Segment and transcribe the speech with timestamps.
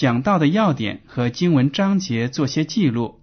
[0.00, 3.20] 讲到的要点和经文章节做些记录，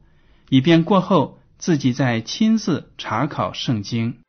[0.47, 4.19] 以便过后自己再亲自查考圣经。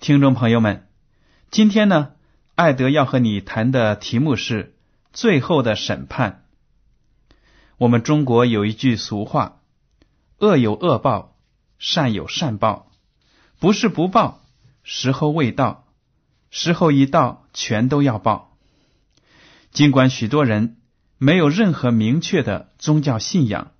[0.00, 0.88] 听众朋友们，
[1.52, 2.08] 今天呢，
[2.56, 4.74] 艾德要和你谈的题目是
[5.16, 6.44] 最后的审判。
[7.78, 9.62] 我们中国有一句俗话
[10.38, 11.38] ：“恶有恶报，
[11.78, 12.92] 善有善报，
[13.58, 14.44] 不是不报，
[14.82, 15.86] 时候未到，
[16.50, 18.58] 时候一到，全都要报。”
[19.72, 20.76] 尽管许多人
[21.16, 23.72] 没有任何明确的宗教信仰，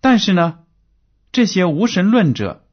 [0.00, 0.58] 但是呢，
[1.30, 2.66] 这些无神论者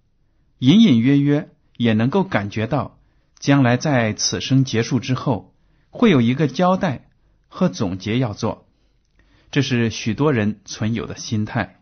[0.57, 1.51] 隐隐约约。
[1.77, 2.97] 也能够感觉到，
[3.37, 5.53] 将来在此生结束之后，
[5.89, 7.04] 会有一个交代
[7.55, 8.67] 和总结要做，
[9.49, 11.79] 这是许多人存有的心态。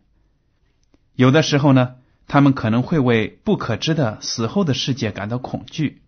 [1.15, 1.95] 有的时候呢，
[2.27, 6.03] 他们可能会为不可知的死后的世界感到恐惧，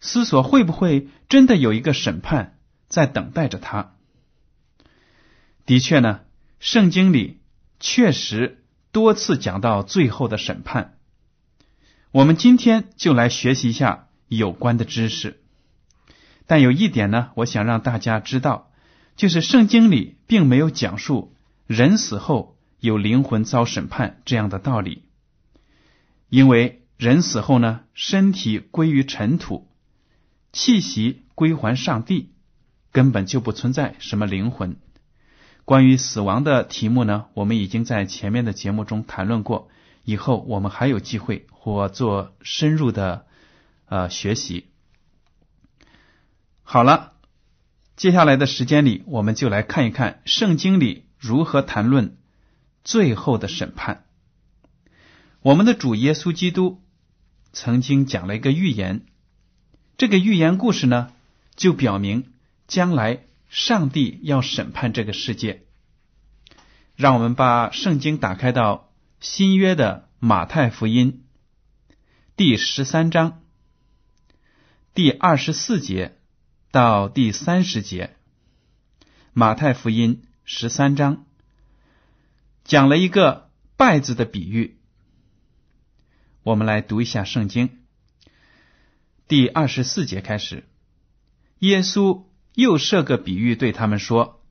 [0.00, 3.94] 思索会不会真的有一个审判在等待着他。
[5.64, 6.20] 的确呢，
[6.60, 7.40] 圣经里
[7.80, 10.98] 确实多次讲到最后的审判。
[12.10, 15.40] 我们今天就来学习一下有关的知识，
[16.46, 18.70] 但有一点呢，我想让大家知道，
[19.16, 21.34] 就是圣经里并没有讲述
[21.66, 25.04] 人死后有灵魂遭审判这样的道理，
[26.28, 29.68] 因为人死后呢，身体归于尘土，
[30.52, 32.30] 气息归还上帝，
[32.92, 34.76] 根本就不存在什么灵魂。
[35.64, 39.70] 关于死亡的题目呢，我们已经在前面的节目中谈论过。
[40.06, 43.24] 以后我们还有机会或做深入的
[43.86, 44.66] 呃学习。
[46.62, 47.13] 好了，
[47.96, 52.16] 接下来的时间里，我们就来看一看圣经里如何谈论
[52.82, 54.04] 最后的审判。
[55.40, 56.82] 我们的主耶稣基督
[57.52, 59.06] 曾经讲了一个预言，
[59.96, 61.12] 这个预言故事呢，
[61.54, 62.32] 就表明
[62.66, 65.62] 将来上帝要审判这个世界。
[66.96, 68.90] 让我们把圣经打开到。
[69.20, 71.24] 新约的马太福音
[72.36, 73.40] 第十三章
[74.92, 76.13] 第二十四节
[76.74, 78.16] 到第三十节，
[79.32, 81.24] 马太福音十三章
[82.64, 84.76] 讲了一个败字的比喻。
[86.42, 87.78] 我们来读一下圣经，
[89.28, 90.64] 第二十四节开始，
[91.60, 92.24] 耶稣
[92.54, 94.42] 又设个比喻对他们说：“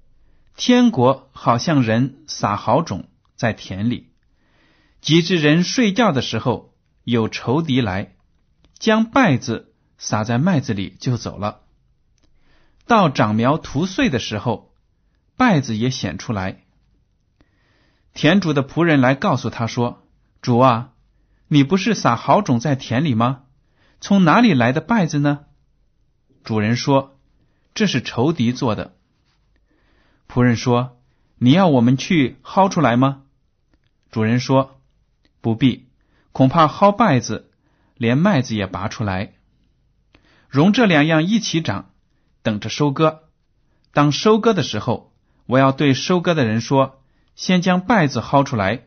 [0.56, 4.14] 天国好像人撒好种在田里。”
[5.02, 6.74] 及至人睡觉的时候，
[7.04, 8.16] 有仇敌来，
[8.80, 11.63] 将稗子撒在麦子里就走了。
[12.86, 14.74] 到长苗吐穗的时候，
[15.38, 16.64] 稗子也显出来。
[18.14, 20.04] 田主的仆人来告诉他说
[20.42, 20.92] ：“主啊，
[21.48, 23.44] 你不是撒好种在田里吗？
[24.00, 25.46] 从哪里来的稗子呢？”
[26.44, 27.18] 主人说
[27.74, 28.96] ：“这是仇敌做的。”
[30.28, 31.00] 仆人说
[31.40, 33.24] ：“你要我们去薅出来吗？”
[34.12, 34.80] 主人说。
[35.42, 35.90] 不必，
[36.32, 37.52] 恐怕薅稗子，
[37.98, 39.34] 连麦子也拔出来，
[40.48, 41.92] 容这两样一起长，
[42.44, 43.24] 等着收割。
[43.92, 45.12] 当收割的时候，
[45.48, 47.02] 我要对收割的人说：
[47.36, 48.84] 先将稗子薅出来，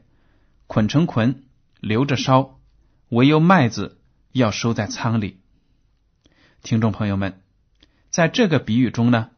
[0.69, 1.43] 捆成捆，
[1.81, 2.61] 留着烧；
[3.09, 3.99] 唯有麦子
[4.31, 5.41] 要收在仓里。
[6.63, 7.43] 听众朋友们，
[8.11, 9.31] 在这个比喻中呢，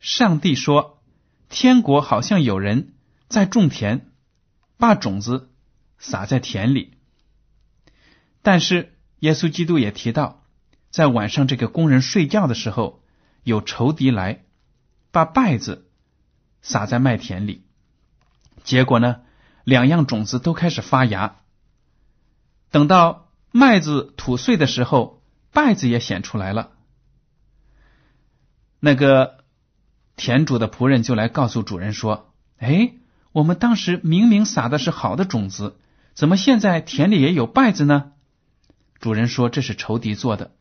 [0.00, 1.00] 上帝说，
[1.48, 2.94] 天国好像有人
[3.28, 4.10] 在种田，
[4.76, 5.50] 把种子。
[6.04, 6.94] 撒在田里，
[8.42, 10.42] 但是耶稣基督也提到，
[10.90, 13.01] 在晚上这个工人睡觉的时候，
[13.42, 14.44] 有仇敌来
[15.10, 15.88] 把稗子
[16.60, 17.64] 撒在麦田里。
[18.64, 19.22] 结果呢，
[19.64, 21.36] 两样种子都开始发芽。
[22.70, 25.22] 等到麦子吐穗的时候，
[25.52, 26.70] 稗子也显出来了。
[28.80, 29.44] 那个
[30.16, 32.94] 田主的仆人就来告诉主人说：“哎，
[33.32, 35.78] 我们当时明明撒的是好的种子，
[36.14, 38.12] 怎么现在田里也有稗子呢？”
[39.00, 40.52] 主人说：“这是仇敌做的。”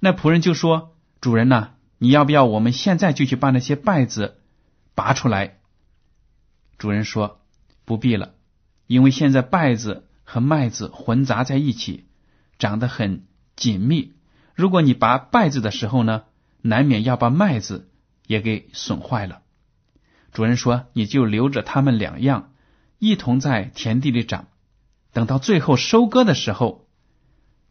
[0.00, 4.40] 那仆人就说：“主人呐，你要不要我们现在就去把那些稗子
[4.94, 5.58] 拔出来？”
[6.78, 7.42] 主人说
[7.84, 8.34] ：“不必了，
[8.86, 12.06] 因为现在稗子和麦子混杂在一起，
[12.58, 14.14] 长得很紧密。
[14.54, 16.22] 如果你拔稗子的时候呢，
[16.62, 17.90] 难免要把麦子
[18.26, 19.42] 也给损坏了。”
[20.32, 22.52] 主人说：“你就留着它们两样，
[22.98, 24.48] 一同在田地里长。
[25.12, 26.88] 等到最后收割的时候，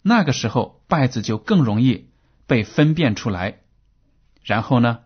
[0.04, 2.09] 那个时候稗子就更容易
[2.50, 3.62] 被分辨出来。
[4.44, 5.00] 然后呢，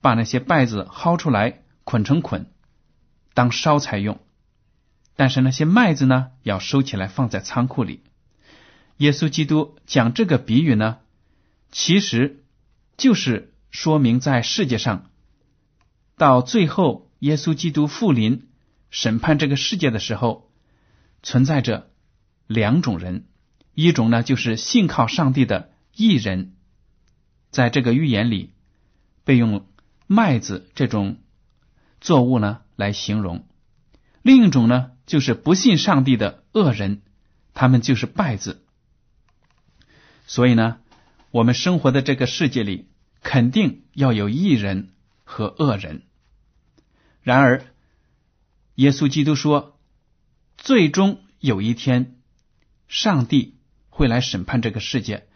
[0.00, 2.50] 把那些稗子薅出来，捆成捆。”
[3.32, 4.18] 当烧柴用，
[5.14, 8.02] 但是那些麦子呢，要收起来放在仓库里。
[8.96, 10.98] 耶稣基督讲这个比喻呢，
[11.70, 12.42] 其实
[12.96, 15.10] 就是说明在世界上，
[16.16, 18.48] 到最后耶稣基督复临
[18.90, 20.50] 审判这个世界的时候，
[21.22, 21.88] 存在着
[22.46, 23.26] 两种人，
[23.74, 26.56] 一种呢就是信靠上帝的义人，
[27.50, 28.52] 在这个预言里
[29.24, 29.66] 被用
[30.06, 31.18] 麦子这种
[32.00, 32.62] 作物呢。
[32.76, 33.46] 来形容，
[34.22, 37.02] 另一种呢，就是不信上帝的恶人，
[37.52, 38.64] 他们就是败子。
[40.26, 40.78] 所以呢，
[41.30, 42.88] 我们生活的这个世界里，
[43.20, 44.94] 肯定要有义人
[45.24, 46.04] 和恶人。
[47.20, 47.66] 然而，
[48.76, 49.78] 耶稣基督说，
[50.56, 52.16] 最终有一天，
[52.88, 53.58] 上帝
[53.90, 55.28] 会来审判这个世界，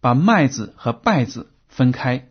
[0.00, 2.28] 把麦子和败子分开，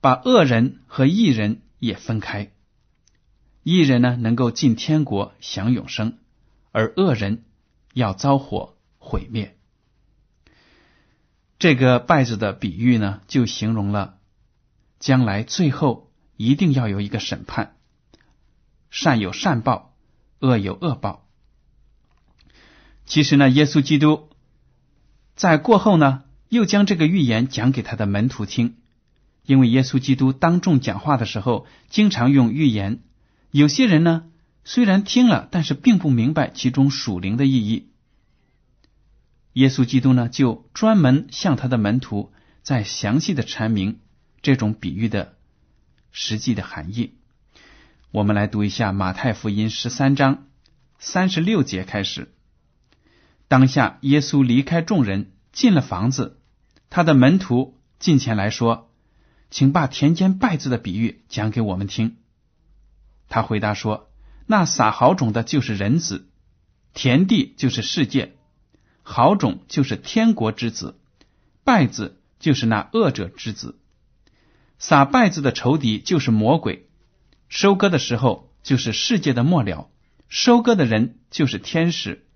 [0.00, 2.50] 把恶人和义人也分开。
[3.62, 6.18] 义人呢，能够进天国享永生，
[6.72, 7.44] 而恶人
[7.92, 9.56] 要遭火毁灭。
[11.58, 14.18] 这个败字的比喻呢，就形容了
[14.98, 17.76] 将来最后一定要有一个审判，
[18.90, 19.94] 善有善报，
[20.40, 21.28] 恶有恶报。
[23.04, 24.30] 其实呢，耶稣基督
[25.36, 28.76] 在过后呢，又将这个预言讲给他的门徒听，
[29.44, 33.00] 因为耶稣基督当众讲话的时候，经常用预言。
[33.50, 34.24] 有些人呢，
[34.64, 37.88] 虽然听了，但是并不明白其中属灵的意义。
[39.54, 44.00] 耶稣基督呢，就专门向他的门徒在详细的阐明
[44.42, 45.36] 这种比喻的
[46.12, 47.14] 实际的含义。
[48.10, 50.46] 我们来读一下马太福音十三章
[50.98, 52.32] 三十六节开始。
[53.48, 56.37] 当下，耶稣离开众人，进了房子，
[56.90, 58.90] 他的门徒近前来说
[59.50, 62.16] ：“请把田间败子的比喻讲给我们听。”
[63.28, 64.08] 他回答说
[64.46, 66.24] ：“那撒好种的，就是人子；
[66.94, 68.36] 田地就是世界。
[69.02, 70.98] 好种就是天国之子，
[71.64, 73.78] 败子就是那恶者之子。
[74.78, 76.88] 撒败子的仇敌就是魔鬼。
[77.48, 79.90] 收割的时候就是世界的末了，
[80.28, 82.26] 收割的人就是天使。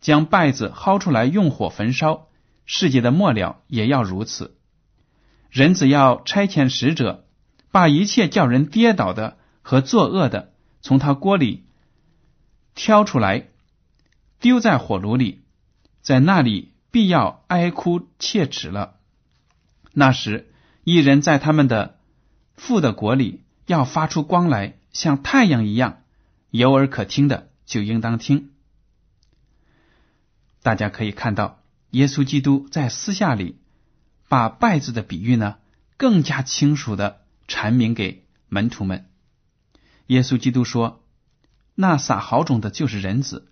[0.00, 2.28] 将败子薅出来，用火焚烧，
[2.66, 4.56] 世界的末了也要如此。
[5.50, 7.26] 人只要差遣使者，
[7.70, 10.52] 把一切叫人跌倒的。”和作恶的
[10.82, 11.64] 从他锅里
[12.74, 13.48] 挑出来，
[14.38, 15.42] 丢在火炉里，
[16.02, 19.00] 在那里必要哀哭切齿了。
[19.94, 20.52] 那时，
[20.82, 21.98] 一人在他们的
[22.54, 26.02] 父的国里要发出光来，像太阳一样，
[26.50, 28.50] 有耳可听的就应当听。
[30.62, 31.62] 大家可以看到，
[31.94, 33.56] 耶稣基督在私下里
[34.28, 35.58] 把败字的比喻呢，
[35.96, 39.08] 更加清楚的阐明给门徒们。
[40.08, 41.04] 耶稣基督说
[41.76, 43.48] ：“那撒好种的，就是人子。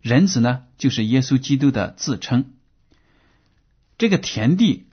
[0.00, 2.54] 人子呢，就是耶稣基督的自称。
[3.98, 4.86] 这个田地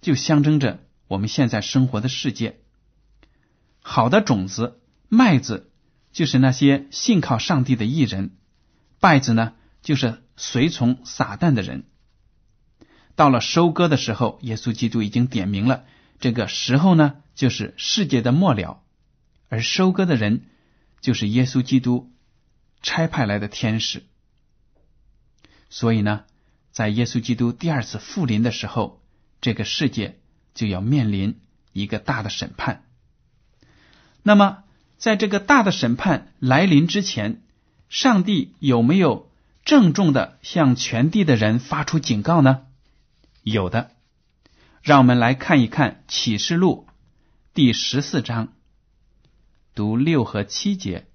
[0.00, 2.58] 就象征着我们现在生活的世界。
[3.82, 5.70] 好的种子，麦子，
[6.10, 8.30] 就是那些信靠上帝的艺人；
[9.00, 11.84] 稗子呢，就是随从撒旦的人。
[13.16, 15.84] 到了收割的时候，耶稣基督已经点明了，
[16.20, 18.80] 这个时候呢，就是世界的末了。”
[19.48, 20.46] 而收割的人
[21.00, 22.10] 就是耶稣基督
[22.82, 24.02] 差派来的天使，
[25.70, 26.24] 所以呢，
[26.72, 29.00] 在耶稣基督第二次复临的时候，
[29.40, 30.18] 这个世界
[30.54, 31.38] 就要面临
[31.72, 32.84] 一个大的审判。
[34.24, 34.64] 那么，
[34.96, 37.42] 在这个大的审判来临之前，
[37.88, 39.30] 上帝有没有
[39.64, 42.66] 郑重的向全地的人发出警告呢？
[43.42, 43.92] 有的，
[44.82, 46.86] 让我们来看一看启示录
[47.54, 48.52] 第十四章
[49.74, 51.06] 读六和七节，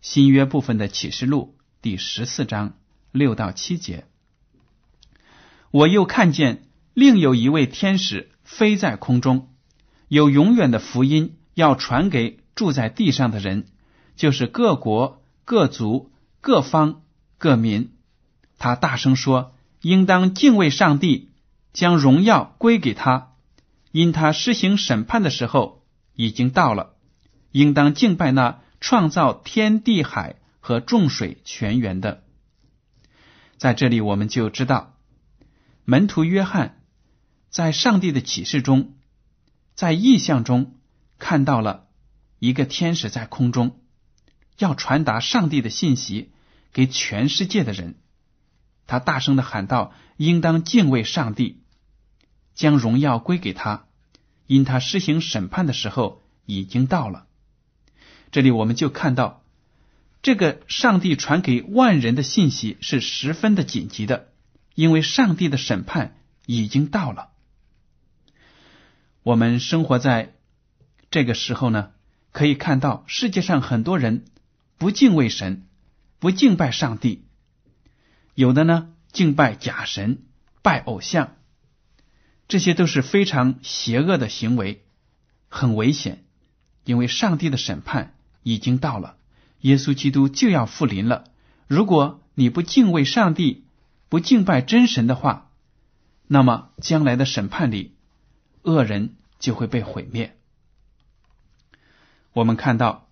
[0.00, 2.74] 新约部分的启示录第十四章
[3.12, 4.06] 六到七节。
[5.70, 9.54] 我又看见另有一位天使飞在空中，
[10.08, 13.68] 有永远的福音要传给住在地上的人，
[14.16, 16.10] 就是各国、各族、
[16.40, 17.02] 各方、
[17.38, 17.92] 各民。
[18.58, 21.32] 他大声说：“应当敬畏上帝，
[21.72, 23.34] 将荣耀归给他，
[23.92, 26.94] 因他施行审判的时候已经到了。
[27.52, 32.22] 应当敬拜那创造天地海和众水泉源的。”
[33.58, 34.94] 在这里，我们就知道
[35.84, 36.82] 门徒约翰
[37.48, 38.94] 在上帝的启示中，
[39.74, 40.74] 在意象中
[41.18, 41.86] 看到了
[42.38, 43.80] 一个天使在空中，
[44.58, 46.32] 要传达上帝的信息
[46.76, 47.94] 给全世界的人。
[48.86, 51.62] 他大声的喊道：“应当敬畏上帝，
[52.54, 53.86] 将荣耀归给他，
[54.46, 57.28] 因他施行审判的时候已经到了。”
[58.30, 59.42] 这里我们就看到，
[60.20, 64.28] 这个上帝传给万人的信息是十分的紧急的，
[64.74, 67.30] 因为上帝的审判已经到了。
[69.22, 70.34] 我们生活在
[71.10, 71.92] 这个时候呢，
[72.32, 74.26] 可以看到世界上很多人
[74.76, 75.66] 不敬畏神，
[76.18, 77.26] 不敬拜上帝。
[78.34, 80.24] 有的呢，敬拜假神、
[80.62, 81.36] 拜偶像，
[82.48, 84.84] 这些都是非常邪恶的行为，
[85.48, 86.24] 很危险。
[86.84, 89.16] 因为上帝的审判已经到了，
[89.60, 91.24] 耶稣基督就要复临了。
[91.66, 93.66] 如果你不敬畏上帝，
[94.08, 95.50] 不敬拜真神的话，
[96.26, 97.96] 那么将来的审判里，
[98.62, 100.38] 恶人就会被毁灭。
[102.32, 103.08] 我们看到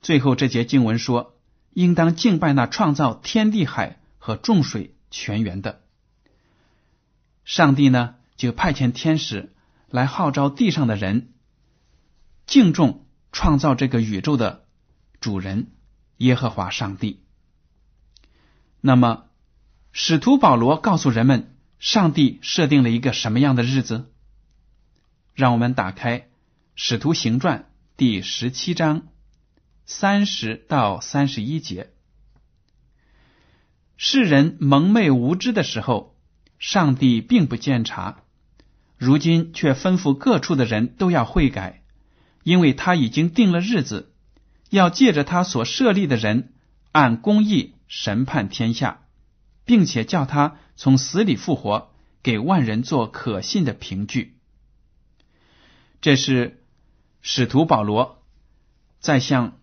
[0.00, 1.31] 最后这节经文说。
[1.72, 5.82] 应当敬拜那创造天地海和众水泉源的
[7.44, 8.14] 上帝呢？
[8.36, 9.52] 就派遣天使
[9.88, 11.32] 来号召地上的人
[12.46, 14.64] 敬重创造这个宇宙的
[15.20, 15.70] 主人
[16.16, 17.22] 耶和华上帝。
[18.80, 19.26] 那么，
[19.92, 24.10] 使徒保罗告诉人们，上帝设定了一个什么样的日子？
[25.34, 26.18] 让我们打开
[26.74, 27.60] 《使徒行传》
[27.96, 29.11] 第十七章。
[29.94, 31.90] 三十到三十一节，
[33.98, 36.16] 世人蒙昧无知的时候，
[36.58, 38.22] 上帝并不监察；
[38.96, 41.82] 如今却吩咐各处的人都要悔改，
[42.42, 44.14] 因为他已经定了日子，
[44.70, 46.54] 要借着他所设立的人
[46.92, 49.02] 按公义审判天下，
[49.66, 54.38] 并且叫他从死里复活，给万人做可信的凭据。
[56.00, 56.64] 这是
[57.20, 58.24] 使徒保罗
[58.98, 59.58] 在向。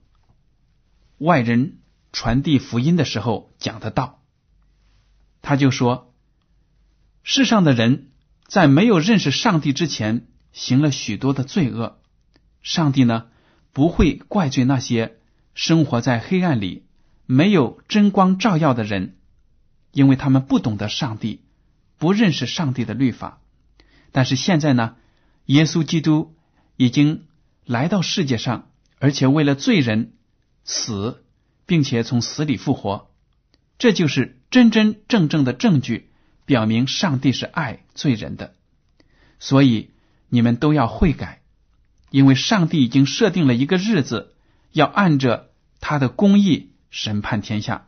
[1.20, 1.80] 外人
[2.14, 4.22] 传递福音的时候讲的道，
[5.42, 6.14] 他就说：
[7.24, 8.12] 世上的人
[8.48, 12.00] 在没有认识上帝之前，行了许多的罪恶。
[12.62, 13.28] 上帝呢
[13.74, 15.18] 不会怪罪那些
[15.54, 16.86] 生活在黑暗里、
[17.26, 19.18] 没有真光照耀的人，
[19.92, 21.44] 因为他们不懂得上帝，
[21.98, 23.42] 不认识上帝的律法。
[24.14, 24.96] 但是现在呢，
[25.46, 26.34] 耶稣基督
[26.78, 27.26] 已经
[27.66, 30.14] 来到世界上，而且为了罪人。
[30.64, 31.24] 死，
[31.66, 33.10] 并且从死里复活，
[33.78, 36.12] 这就是真真正正的证据，
[36.46, 38.56] 表明上帝是爱罪人的。
[39.40, 39.92] 所以
[40.28, 41.42] 你们都要悔改，
[42.10, 44.36] 因为上帝已经设定了一个日子，
[44.72, 47.88] 要按着他的公义审判天下。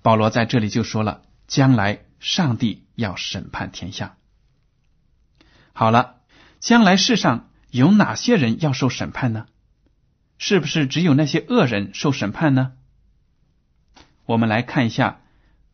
[0.00, 4.16] 保罗在这里就说了，将来上帝要审判天下。
[5.72, 6.20] 好了，
[6.60, 9.46] 将来世上有哪些人要受审判呢？
[10.38, 12.72] 是不是只有那些恶人受审判呢？
[14.24, 15.20] 我们来看一下《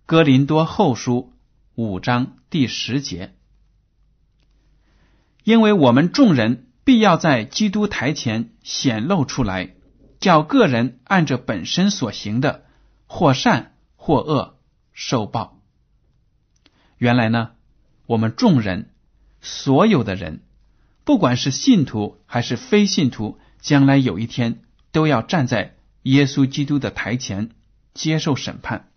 [0.06, 1.34] 哥林多后书》
[1.82, 3.34] 五章第十节，
[5.44, 9.74] 因为我们众人必要在基督台前显露出来，
[10.18, 12.64] 叫个人按着本身所行的，
[13.06, 14.56] 或善或恶
[14.94, 15.60] 受报。
[16.96, 17.50] 原来呢，
[18.06, 18.94] 我们众人
[19.42, 20.42] 所有的人，
[21.04, 23.38] 不管是信徒还是非信徒。
[23.64, 27.50] 将来有一天都要站在耶稣基督的台前
[27.94, 28.90] 接受审判。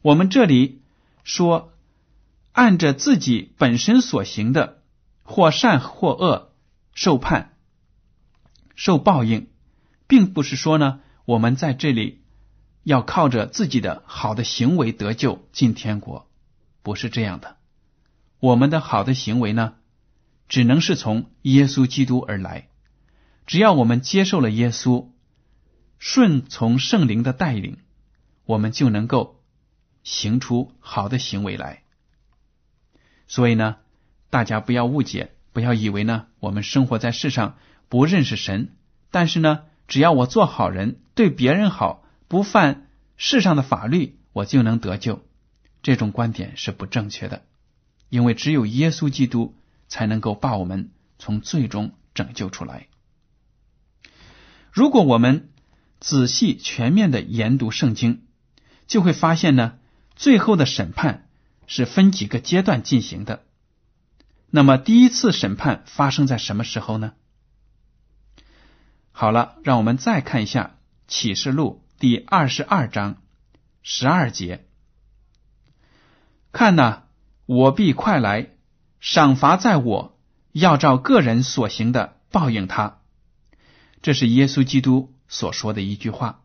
[0.00, 0.80] 我们这里
[1.24, 1.72] 说，
[2.52, 4.80] 按着自己本身所行的，
[5.24, 6.52] 或善或恶
[6.94, 7.56] 受判、
[8.76, 9.48] 受报应，
[10.06, 12.22] 并不是说呢，我们在这里
[12.84, 16.30] 要靠着自己的好的行为得救进天国，
[16.84, 17.56] 不是这样的。
[18.38, 19.74] 我们的好的行为呢，
[20.48, 22.68] 只能是从耶稣基督而来。
[23.46, 25.08] 只要我们接受了耶稣，
[25.98, 27.78] 顺从圣灵的带领，
[28.46, 29.40] 我们就能够
[30.02, 31.82] 行出好的行为来。
[33.26, 33.76] 所以呢，
[34.30, 37.56] 大家不要误解，不要以为呢，我们生活在世上
[37.88, 38.72] 不认识神，
[39.10, 45.22] 但是呢，只要我做好人，对别人好，不犯世上的法律，我就能得救。
[45.82, 47.42] 这种观点是不正确的，
[48.08, 49.54] 因为只有耶稣基督
[49.86, 52.88] 才能够把我们从最终拯救出来。
[54.74, 55.50] 如果我们
[56.00, 58.22] 仔细全面的研读圣经，
[58.88, 59.78] 就会发现呢，
[60.16, 61.28] 最后的审判
[61.68, 63.44] 是分几个阶段进行的。
[64.50, 67.12] 那么，第一次审判发生在什么时候呢？
[69.12, 70.74] 好了，让我们再看一下
[71.06, 73.22] 启示录第二十二章
[73.80, 74.66] 十二节。
[76.50, 77.02] 看呐，
[77.46, 78.48] 我必快来，
[78.98, 80.18] 赏罚在我，
[80.50, 82.98] 要照个人所行的报应他。
[84.04, 86.42] 这是耶稣基督所说的一句话，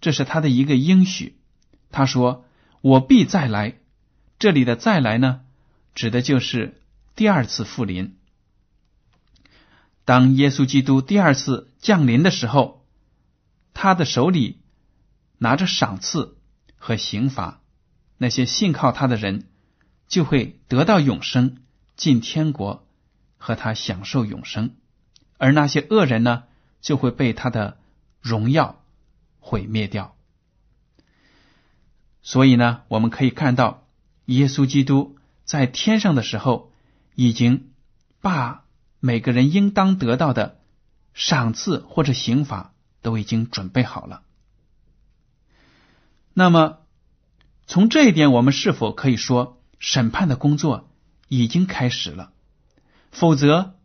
[0.00, 1.36] 这是他的一个应许。
[1.90, 2.46] 他说
[2.80, 3.76] ：“我必再来。”
[4.40, 5.42] 这里的“再来”呢，
[5.94, 6.80] 指的就是
[7.14, 8.16] 第二次复临。
[10.06, 12.86] 当耶稣基督第二次降临的时候，
[13.74, 14.62] 他的手里
[15.36, 16.38] 拿着赏赐
[16.78, 17.60] 和刑罚。
[18.16, 19.50] 那些信靠他的人
[20.08, 21.58] 就会得到永生，
[21.96, 22.88] 进天国
[23.36, 24.70] 和他享受永生；
[25.36, 26.44] 而那些恶人呢，
[26.82, 27.78] 就会被他的
[28.20, 28.84] 荣耀
[29.40, 30.14] 毁灭掉。
[32.20, 33.86] 所以呢，我们可以看到，
[34.26, 36.70] 耶稣基督在天上的时候，
[37.14, 37.70] 已经
[38.20, 38.64] 把
[39.00, 40.60] 每个人应当得到的
[41.14, 44.22] 赏赐或者刑罚都已经准备好了。
[46.34, 46.80] 那么。
[47.64, 50.90] 从这一点，我们是否可以说审判的工作
[51.28, 52.32] 已经开始了？
[53.12, 53.76] 否则，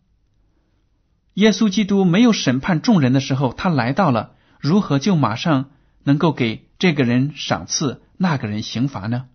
[1.38, 5.70] 耶稣基督没有审判众人的时候，他来到了，如何就马上
[6.04, 9.28] 能够给这个人赏赐，那个人刑罚呢？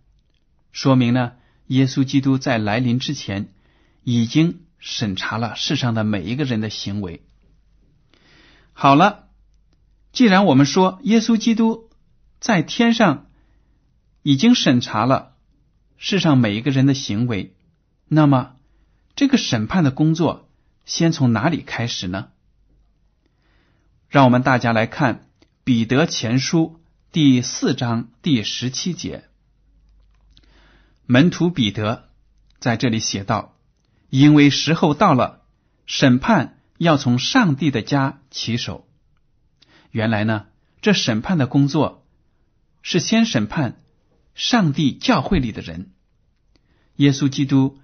[0.73, 1.33] 说明呢，
[1.67, 3.53] 耶稣基督在来临之前
[4.03, 7.23] 已经审查了世上的每一个人的行为。
[8.73, 9.29] 好了，
[10.13, 11.91] 既然我们说耶稣基督
[12.41, 13.27] 在天上。
[14.25, 15.33] 已经审查了
[15.97, 17.57] 世上每一个人的行为，
[18.07, 18.53] 那么
[19.17, 20.49] 这个审判的工作
[20.85, 22.29] 先从哪里开始呢？
[24.09, 25.17] 让我们大家来看
[25.65, 26.79] 《彼得前书》
[27.13, 29.25] 第四章第十七节，
[31.07, 32.11] 门徒彼得
[32.59, 33.57] 在这里写道
[34.11, 35.43] ：“因为时候到了，
[35.87, 38.89] 审判要从上帝的家起手。”
[39.91, 40.47] 原来呢，
[40.81, 42.07] 这审判的工作
[42.83, 43.79] 是先审判。
[44.35, 45.93] 上帝教会里的人，
[46.97, 47.79] 耶稣基督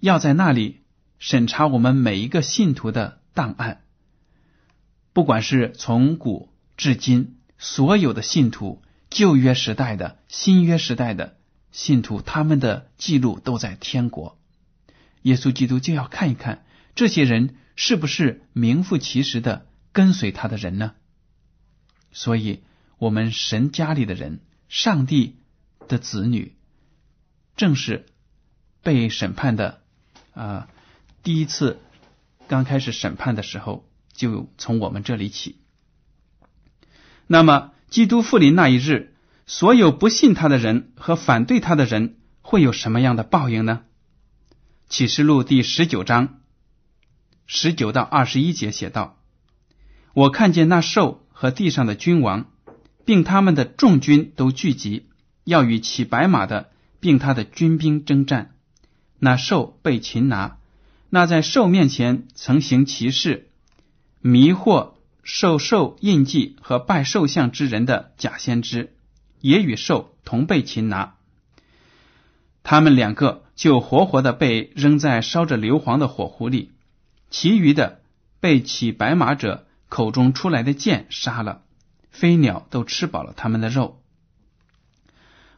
[0.00, 0.80] 要在那里
[1.18, 3.82] 审查我们每一个信徒的档案，
[5.12, 11.36] 不管是从古至今所有的信徒，旧约时代的、新约时代的
[11.72, 14.38] 信徒，他们的记录都在天国。
[15.22, 20.94] 耶稣基督就要看一看这些人是不是名副其实的跟随他的人呢？
[22.12, 22.62] 所以，
[22.98, 25.36] 我们神家里的人，上帝。
[25.86, 26.56] 的子女，
[27.56, 28.06] 正是
[28.82, 29.82] 被审判的
[30.32, 30.66] 啊！
[31.24, 31.80] 第一次
[32.48, 35.58] 刚开始审判的时候，就从我们这里起。
[37.26, 39.14] 那么，基督复临那一日，
[39.46, 43.84] 所有不信他的人和反对他的人，会有什么样的报应呢？
[44.90, 46.40] 启示录第十九章
[47.46, 49.18] 十九到二十一节写道
[50.12, 52.50] ：“我看见那兽和地上的君王，
[53.06, 55.08] 并他们的众军都聚集。”
[55.44, 58.54] 要与骑白马的并他的军兵征战，
[59.18, 60.56] 那兽被擒拿，
[61.14, 63.48] 那在兽面前曾行奇事、
[64.20, 68.96] 迷惑受兽印记和拜兽像之人的假先知，
[69.40, 71.14] 也与兽同被擒拿。
[72.64, 76.72] 他们两个就活活的被扔在烧着硫磺的火壶里，
[77.30, 78.00] 其余的
[78.40, 81.62] 被骑白马者口中出来的剑杀了，
[82.10, 84.02] 飞鸟都吃饱了他们的肉。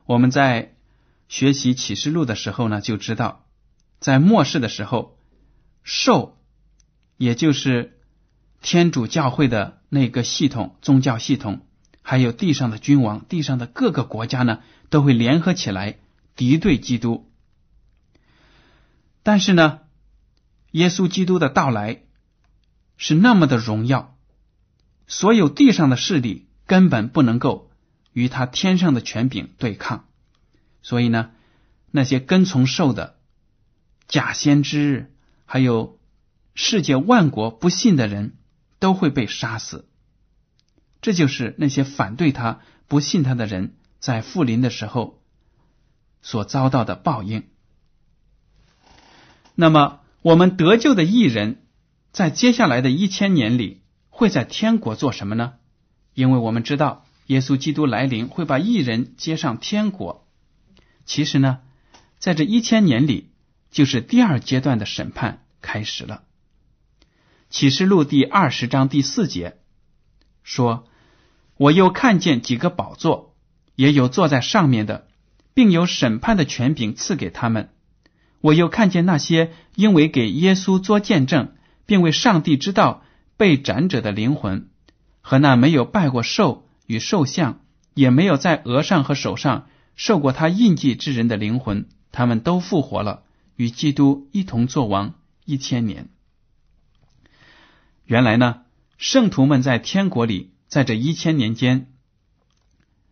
[0.05, 0.75] 我们在
[1.31, 3.47] 学习启示录的时候呢，就知道
[3.99, 5.16] 在末世的时候，
[5.87, 6.37] 兽，
[7.17, 8.01] 也就是
[8.61, 11.65] 天主教会的那个系统、宗教系统，
[12.03, 16.01] 还有地上的君王、地上的各个国家呢，都会联合起来
[16.35, 17.31] 敌对基督。
[19.23, 19.83] 但是呢，
[20.73, 22.03] 耶稣基督的到来
[22.97, 24.19] 是那么的荣耀，
[25.07, 27.71] 所有地上的势力根本不能够。
[28.13, 30.07] 与他天上的权柄对抗，
[30.81, 31.33] 所以呢，
[31.91, 33.19] 那些跟从兽的
[34.09, 35.15] 假先知，
[35.47, 35.99] 还有
[36.55, 38.37] 世界万国不信的人，
[38.79, 39.89] 都会被杀死。
[41.01, 45.23] 这就是那些反对他、不信他的人在复临的时候
[46.21, 47.45] 所遭到的报应。
[49.55, 51.63] 那么，我们得救的艺人，
[52.13, 55.55] 在接下来的一千年里，会在天国做什么呢？
[56.15, 60.27] 因为我们知道，耶稣基督来临会把艺人接上天国。
[61.05, 61.61] 其实呢，
[62.19, 63.31] 在这一千年里，
[63.77, 66.23] 就是第二阶段的审判开始了。
[67.51, 69.59] 启示录第二十章第四节
[70.43, 70.89] 说
[71.59, 73.35] ：“我又看见几个宝座，
[73.75, 75.09] 也有坐在上面的，
[75.53, 77.69] 并有审判的权柄赐给他们。
[78.41, 83.05] 我又看见那些因为给耶稣做见证，并为上帝之道
[83.37, 84.71] 被斩者的灵魂，
[85.21, 87.61] 和那没有拜过兽与兽像，
[87.93, 93.25] 也没有在额上和手上受过他印记之人的灵魂，他们都复活了，
[93.57, 95.15] 与基督一同作王
[95.45, 96.09] 一千年。”
[98.05, 98.63] 原来呢，
[98.99, 101.93] 圣徒们在天国里，在这一千年间，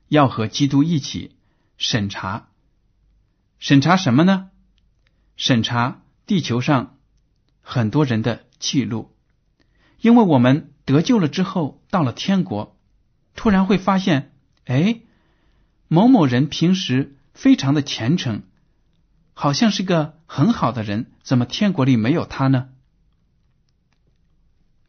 [0.09, 1.35] 要和基督一起
[1.77, 2.49] 审查，
[3.59, 4.51] 审查什么呢？
[5.37, 6.97] 审查地球上
[7.61, 9.13] 很多人的记录，
[10.01, 12.79] 因为我们得救了之后，到了天国，
[13.35, 14.33] 突然会发现，
[14.65, 15.01] 哎，
[15.89, 18.45] 某某人平时非常的虔诚，
[19.33, 22.71] 好像是个很好的人，怎么天国里没有他呢？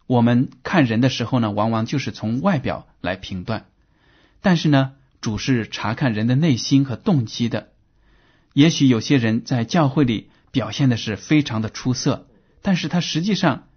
[0.08, 3.68] 我们看人的时候呢，往往就是从外表来评断，
[4.42, 7.70] 但是呢，主是查看人的内心和动机的。
[8.54, 12.28] 也许有些人在教会里表现的是非常的出色，
[12.64, 13.68] 但是他实际上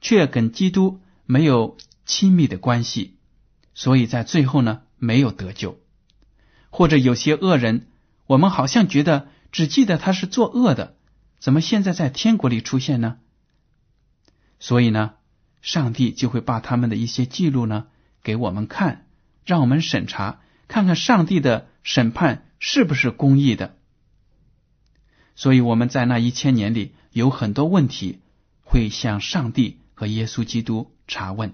[0.00, 3.14] 却跟基督没有亲密的关系，
[3.74, 5.78] 所以在最后呢，没有得救。
[6.68, 7.86] 或者有些恶人，
[8.26, 10.96] 我们好像觉得只记得他是作恶的，
[11.38, 13.18] 怎么现在在天国里出现呢？
[14.58, 15.14] 所以呢？
[15.62, 17.88] 上帝就会把他们的一些记录呢
[18.22, 19.04] 给我们看，
[19.44, 23.76] 让我们审查，看看上帝的审判是不是公义的。
[25.34, 28.20] 所以我们在那一千年里有很多问题
[28.62, 31.52] 会向上帝和耶稣基督查问。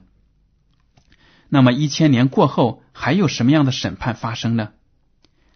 [1.49, 4.71] 那么一千年过后还有什么样的审判发生呢？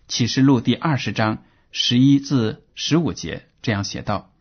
[0.09, 4.33] 启示录第二十章十一至十五节这样写道：“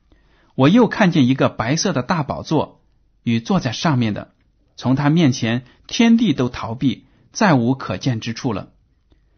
[0.56, 2.78] 我又看见一个白色的大宝座。”
[3.24, 4.34] 与坐在上面的，
[4.78, 8.72] 从他面前，天地都逃避，再无可见之处了。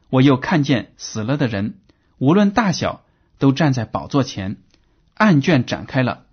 [0.09, 1.79] 我又看见死了的人，
[2.19, 3.03] 无论大小，
[3.39, 4.57] 都站在宝座前，
[5.15, 6.25] 案卷展开了，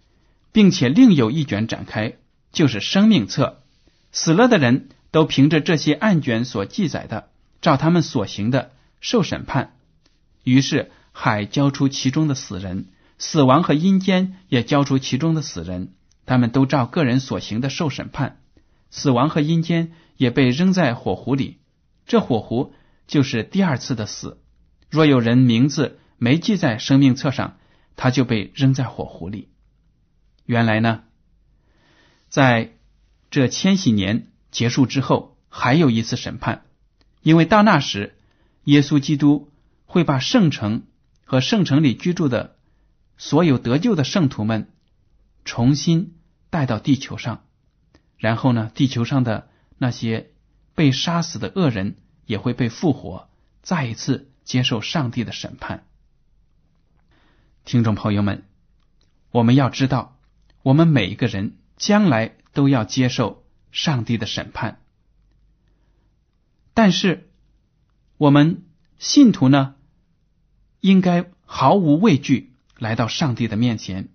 [0.53, 2.17] 并且另有一卷展开，
[2.53, 3.63] 就是生命册。
[4.13, 7.31] 死了的人都凭着这些案卷所记载的，
[7.63, 9.77] 照他们所行的受审判。
[10.45, 12.87] 于是海交出其中的死人，
[13.19, 15.95] 死亡和阴间也交出其中的死人。
[16.27, 18.41] 他们都照个人所行的受审判，
[18.91, 21.59] 死亡和阴间也被扔在火湖里。
[22.07, 22.73] 这火湖
[23.09, 24.41] 就是第二次的死。
[24.89, 27.57] 若有人名字没记在生命册上，
[27.97, 29.49] 他就被扔在火湖里。
[30.47, 31.03] 原来呢，
[32.29, 32.75] 在
[33.29, 36.63] 这千禧年结束之后，还有一次审判，
[37.23, 38.17] 因为到那时，
[38.63, 39.51] 耶稣基督
[39.85, 40.85] 会把圣城
[41.29, 42.57] 和圣城里居住的
[43.17, 44.73] 所有得救的圣徒们
[45.45, 46.15] 重新。
[46.51, 47.45] 带到地球上，
[48.17, 50.31] 然后呢，地球上的那些
[50.75, 53.29] 被杀死的恶人也会被复活，
[53.61, 55.85] 再一次接受上帝的审判。
[57.67, 58.45] 听众朋友们，
[59.31, 60.19] 我们要知道，
[60.63, 64.81] 我们每一个人将来都要接受上帝的审判，
[66.73, 67.29] 但是
[68.17, 68.65] 我们
[68.99, 69.75] 信徒呢，
[70.81, 74.09] 应该毫无畏惧来到上帝的面前，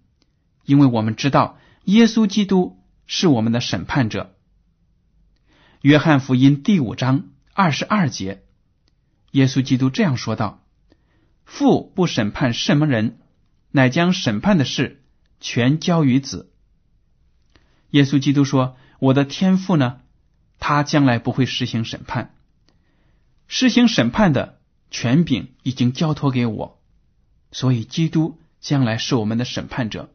[0.66, 1.58] 因为我们知道。
[1.86, 4.38] 耶稣基督是我们的审判者。
[5.82, 8.44] 约翰福音第五章二十二节，
[9.32, 10.64] 耶稣基督这样说道
[11.44, 13.20] ：“父不审判什么人，
[13.70, 15.04] 乃将审判的事
[15.42, 16.54] 全交于子。”
[17.92, 20.00] 耶稣基督说：“我的天父呢？
[20.58, 22.34] 他将来不会实行审判，
[23.50, 24.62] 实行审判的
[24.94, 26.80] 权柄已经交托给我，
[27.52, 30.14] 所以基督将来是我们的审判者。”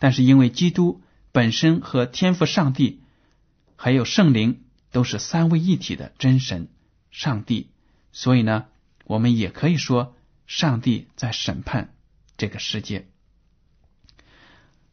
[0.00, 3.02] 但是因为基督本身和天赋上帝
[3.76, 6.68] 还有圣灵都是三位一体的真神
[7.10, 7.68] 上帝，
[8.10, 8.64] 所以呢，
[9.04, 11.94] 我们也可以说上帝在审判
[12.38, 13.06] 这个世界。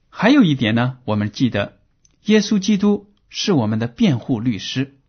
[0.09, 1.79] 还有一点呢，我们记得
[2.25, 4.99] 耶稣基督是我们的辩护律师。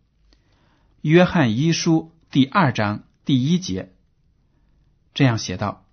[1.01, 3.93] 约翰一书第二章第一节
[5.13, 5.85] 这样写道：“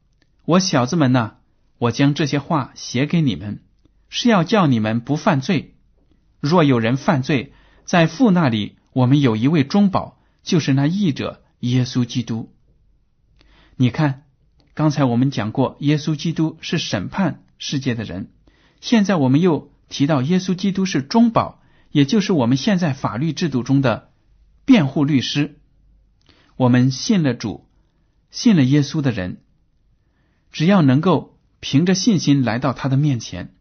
[0.46, 1.32] 我小子们呐，
[1.76, 3.62] 我将这些话写给你们。”
[4.08, 5.76] 是要叫你们不犯罪。
[6.40, 7.52] 若有人犯罪，
[7.84, 12.54] 在父那里，我们有一位中保，就是那义者耶稣基督。
[13.76, 14.22] 你看，
[14.72, 18.32] 刚才我们讲过，耶稣基督是审判世界的人。
[18.80, 24.10] 现在我们又提到耶稣基督是中保，也就是我们现在法律制度中的
[24.64, 25.60] 辩护律师。
[26.56, 27.68] 我们信了主、
[28.30, 29.42] 信了耶稣的人，
[30.52, 33.54] 只要能够凭着信心来到他的面前，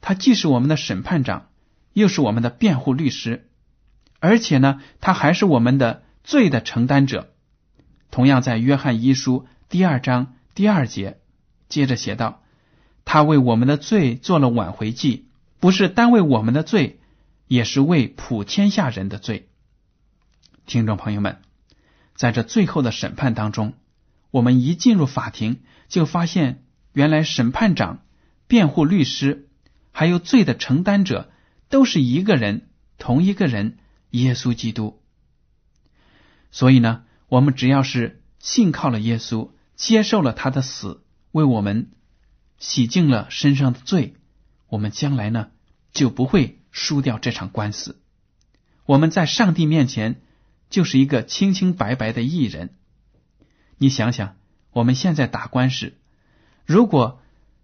[0.00, 1.48] 他既是我们的审判长，
[1.92, 3.48] 又是我们的辩护律师，
[4.20, 7.34] 而且呢，他还是我们的罪的承担者。
[8.12, 11.18] 同样，在约翰一书第二章第二节，
[11.68, 12.44] 接着写道
[13.04, 15.26] ：“他为我们的罪做了挽回祭，
[15.58, 17.00] 不是单为我们的罪，
[17.48, 19.48] 也是为普天下人的罪。”
[20.66, 21.47] 听众朋友们。
[22.18, 23.74] 在这最后的审判当中，
[24.32, 28.02] 我们一进入法庭，就发现原来审判长、
[28.48, 29.48] 辩护律师
[29.92, 31.30] 还有罪的承担者
[31.68, 33.78] 都是一个人，同一个人——
[34.10, 35.00] 耶稣基督。
[36.50, 41.92] 所以呢，我们只要是信靠了耶稣，接受了他的死，为我们
[42.58, 44.16] 洗净了身上的罪，
[44.66, 45.50] 我们将来呢
[45.92, 48.02] 就不会输掉这场官司。
[48.86, 50.20] 我们在上帝面前。
[50.70, 52.74] 就是一个清清白白的艺人。
[53.76, 54.36] 你想想，
[54.70, 55.94] 我们现在打官司，
[56.66, 57.20] 如果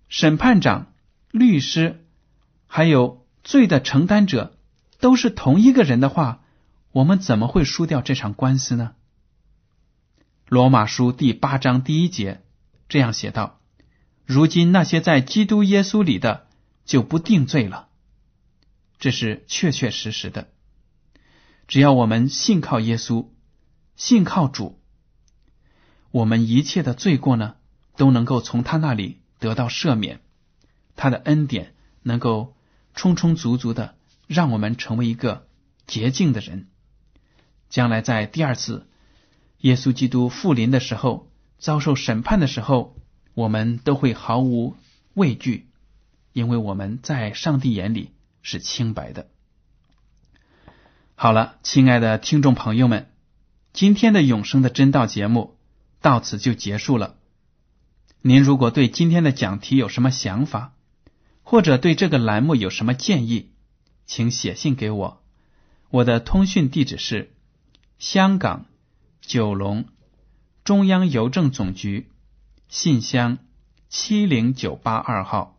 [0.08, 0.92] 审判长、
[1.30, 2.04] 律师
[2.66, 4.56] 还有罪的承担者
[5.00, 6.42] 都是同一个人的话，
[6.92, 8.94] 我们怎么会输掉这场官司呢？
[10.48, 12.42] 罗马书第八章第一节
[12.88, 13.60] 这样写道
[14.24, 16.46] ：“如今那些在基督耶稣里的，
[16.84, 17.88] 就不定罪了。”
[19.00, 20.48] 这是确确实实的。
[21.66, 23.28] 只要我们信靠耶稣，
[23.96, 24.78] 信靠主，
[26.10, 27.56] 我们一切的罪过呢，
[27.96, 30.20] 都能够从他那里得到赦免。
[30.96, 32.54] 他的恩典能够
[32.94, 33.96] 充充足足的
[34.26, 35.48] 让我们成为一个
[35.86, 36.68] 洁净的人。
[37.68, 38.86] 将来在第二次
[39.58, 42.94] 耶稣基督复临的时候，遭受审判的时候，
[43.32, 44.76] 我们都会毫无
[45.14, 45.68] 畏惧，
[46.32, 49.28] 因为我们在上帝眼里是清白的。
[51.16, 53.08] 好了，亲爱的听众朋友们，
[53.72, 55.56] 今天的永生的真道节目
[56.00, 57.14] 到此就结束了。
[58.20, 60.74] 您如果对今天的讲题有什么想法，
[61.44, 63.52] 或者对这个栏目有什么建议，
[64.06, 65.22] 请写信给我。
[65.90, 67.32] 我的通讯地址是
[68.00, 68.66] 香港
[69.20, 69.84] 九龙
[70.64, 72.10] 中央邮政总局
[72.68, 73.38] 信箱
[73.88, 75.56] 七零九八二号，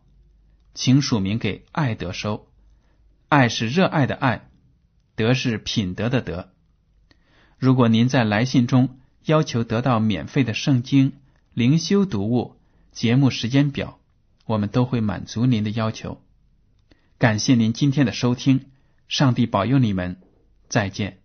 [0.74, 2.46] 请署名给爱德收。
[3.30, 4.45] 爱是热爱的爱。
[5.16, 6.50] 德是品德的德。
[7.58, 11.14] 如果您在来信中要求得到免费的圣经
[11.52, 12.54] 灵修读物、
[12.92, 13.98] 节目时间表，
[14.44, 16.22] 我们都会满足您的要求。
[17.18, 18.66] 感谢您今天的收听，
[19.08, 20.20] 上帝保佑你们，
[20.68, 21.18] 再见。